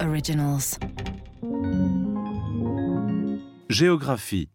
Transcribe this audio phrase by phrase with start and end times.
[0.00, 0.78] Originals.
[3.68, 4.50] Géographie.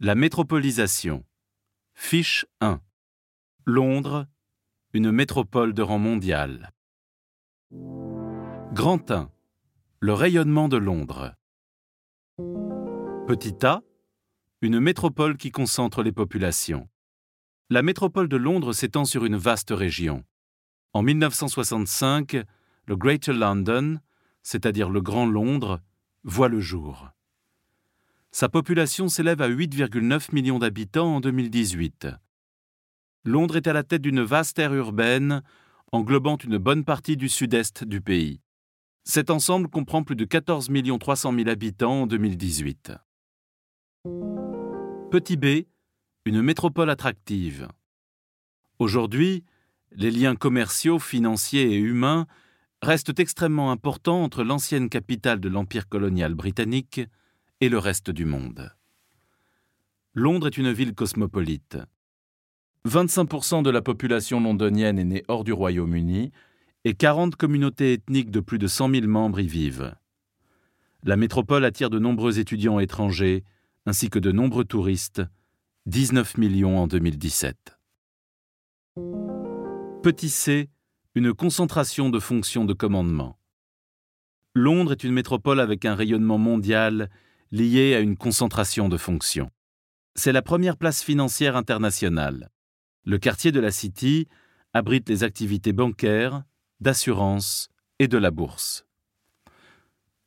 [0.00, 1.24] La métropolisation.
[1.94, 2.80] Fiche 1.
[3.66, 4.26] Londres,
[4.94, 6.72] une métropole de rang mondial.
[8.72, 9.30] Grand 1.
[10.00, 11.34] Le rayonnement de Londres.
[13.28, 13.80] Petit A.
[14.60, 16.88] Une métropole qui concentre les populations.
[17.68, 20.24] La métropole de Londres s'étend sur une vaste région.
[20.94, 22.44] En 1965,
[22.90, 24.00] le Greater London,
[24.42, 25.80] c'est-à-dire le Grand Londres,
[26.24, 27.08] voit le jour.
[28.32, 32.08] Sa population s'élève à 8,9 millions d'habitants en 2018.
[33.24, 35.44] Londres est à la tête d'une vaste aire urbaine
[35.92, 38.40] englobant une bonne partie du sud-est du pays.
[39.04, 40.68] Cet ensemble comprend plus de 14
[40.98, 42.92] 300 000 habitants en 2018.
[45.12, 45.46] Petit b,
[46.24, 47.68] une métropole attractive.
[48.80, 49.44] Aujourd'hui,
[49.92, 52.26] les liens commerciaux, financiers et humains
[52.82, 57.00] restent extrêmement importants entre l'ancienne capitale de l'Empire colonial britannique
[57.60, 58.74] et le reste du monde.
[60.14, 61.78] Londres est une ville cosmopolite.
[62.88, 66.32] 25% de la population londonienne est née hors du Royaume-Uni
[66.84, 69.94] et 40 communautés ethniques de plus de 100 000 membres y vivent.
[71.04, 73.44] La métropole attire de nombreux étudiants étrangers
[73.86, 75.22] ainsi que de nombreux touristes,
[75.86, 77.78] 19 millions en 2017.
[80.02, 80.68] Petit c,
[81.14, 83.36] une concentration de fonctions de commandement.
[84.54, 87.10] Londres est une métropole avec un rayonnement mondial
[87.50, 89.50] lié à une concentration de fonctions.
[90.14, 92.50] C'est la première place financière internationale.
[93.04, 94.28] Le quartier de la City
[94.72, 96.44] abrite les activités bancaires,
[96.80, 98.86] d'assurance et de la bourse.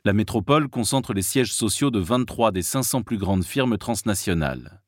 [0.03, 4.81] La métropole concentre les sièges sociaux de 23 des 500 plus grandes firmes transnationales.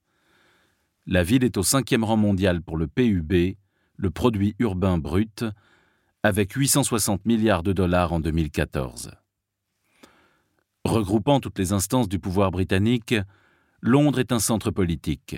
[1.07, 3.55] La ville est au cinquième rang mondial pour le PUB
[3.97, 5.45] le produit urbain brut,
[6.25, 9.11] avec 860 milliards de dollars en 2014.
[10.83, 13.13] Regroupant toutes les instances du pouvoir britannique,
[13.79, 15.37] Londres est un centre politique.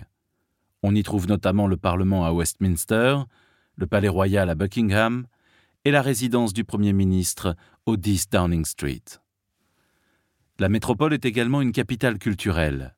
[0.83, 3.17] On y trouve notamment le Parlement à Westminster,
[3.75, 5.27] le Palais royal à Buckingham
[5.83, 9.03] et la résidence du Premier ministre au 10 Downing Street.
[10.57, 12.95] La métropole est également une capitale culturelle,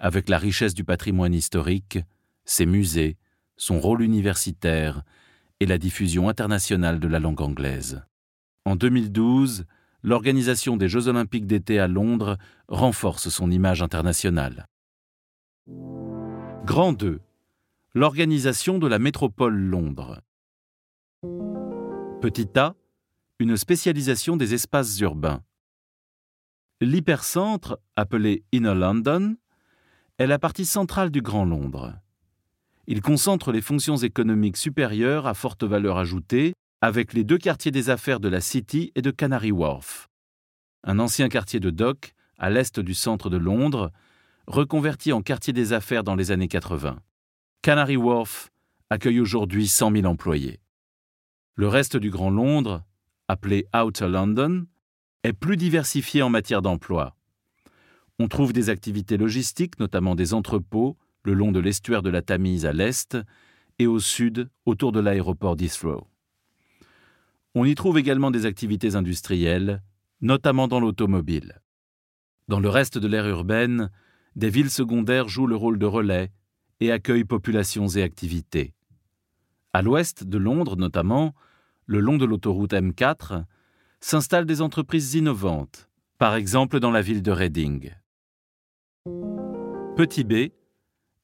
[0.00, 2.00] avec la richesse du patrimoine historique,
[2.44, 3.16] ses musées,
[3.56, 5.04] son rôle universitaire
[5.60, 8.02] et la diffusion internationale de la langue anglaise.
[8.64, 9.66] En 2012,
[10.02, 12.38] l'organisation des Jeux olympiques d'été à Londres
[12.68, 14.66] renforce son image internationale.
[16.64, 17.20] Grand 2.
[17.94, 20.20] L'organisation de la métropole Londres.
[22.20, 22.74] Petit A.
[23.38, 25.42] Une spécialisation des espaces urbains.
[26.82, 29.36] L'hypercentre, appelé Inner London,
[30.18, 31.94] est la partie centrale du Grand Londres.
[32.90, 37.88] Il concentre les fonctions économiques supérieures à forte valeur ajoutée avec les deux quartiers des
[37.88, 40.08] affaires de la City et de Canary Wharf.
[40.82, 43.92] Un ancien quartier de dock, à l'est du centre de Londres,
[44.48, 46.98] reconverti en quartier des affaires dans les années 80.
[47.62, 48.50] Canary Wharf
[48.90, 50.58] accueille aujourd'hui 100 000 employés.
[51.54, 52.82] Le reste du Grand Londres,
[53.28, 54.66] appelé Outer London,
[55.22, 57.14] est plus diversifié en matière d'emploi.
[58.18, 62.66] On trouve des activités logistiques, notamment des entrepôts, le long de l'estuaire de la Tamise
[62.66, 63.16] à l'est
[63.78, 66.06] et au sud autour de l'aéroport d'Heathrow.
[67.54, 69.82] On y trouve également des activités industrielles,
[70.20, 71.60] notamment dans l'automobile.
[72.48, 73.90] Dans le reste de l'aire urbaine,
[74.36, 76.30] des villes secondaires jouent le rôle de relais
[76.80, 78.74] et accueillent populations et activités.
[79.72, 81.34] À l'ouest de Londres notamment,
[81.86, 83.44] le long de l'autoroute M4,
[84.00, 85.88] s'installent des entreprises innovantes,
[86.18, 87.90] par exemple dans la ville de Reading.
[89.96, 90.50] Petit b,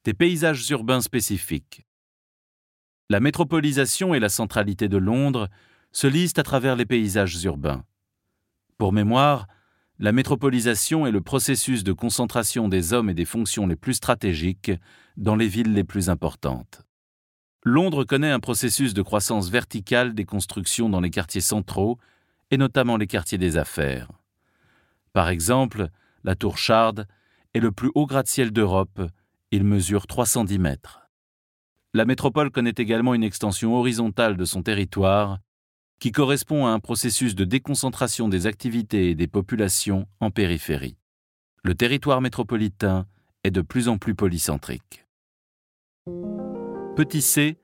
[0.07, 1.85] des paysages urbains spécifiques.
[3.09, 5.49] La métropolisation et la centralité de Londres
[5.91, 7.83] se lisent à travers les paysages urbains.
[8.77, 9.47] Pour mémoire,
[9.99, 14.71] la métropolisation est le processus de concentration des hommes et des fonctions les plus stratégiques
[15.17, 16.83] dans les villes les plus importantes.
[17.65, 21.97] Londres connaît un processus de croissance verticale des constructions dans les quartiers centraux
[22.49, 24.09] et notamment les quartiers des affaires.
[25.11, 25.89] Par exemple,
[26.23, 27.07] la tour Shard
[27.53, 29.01] est le plus haut gratte-ciel d'Europe
[29.51, 31.01] il mesure 310 mètres.
[31.93, 35.39] La métropole connaît également une extension horizontale de son territoire
[35.99, 40.97] qui correspond à un processus de déconcentration des activités et des populations en périphérie.
[41.63, 43.07] Le territoire métropolitain
[43.43, 45.05] est de plus en plus polycentrique.
[46.95, 47.57] Petit c,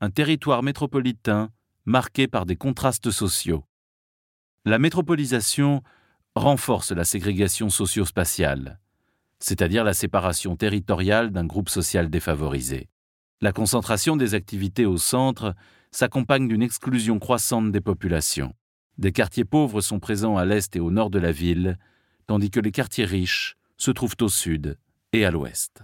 [0.00, 1.50] un territoire métropolitain
[1.84, 3.64] marqué par des contrastes sociaux.
[4.64, 5.82] La métropolisation
[6.34, 8.80] renforce la ségrégation socio-spatiale
[9.44, 12.88] c'est-à-dire la séparation territoriale d'un groupe social défavorisé.
[13.42, 15.54] La concentration des activités au centre
[15.90, 18.54] s'accompagne d'une exclusion croissante des populations.
[18.96, 21.78] Des quartiers pauvres sont présents à l'est et au nord de la ville,
[22.26, 24.78] tandis que les quartiers riches se trouvent au sud
[25.12, 25.82] et à l'ouest.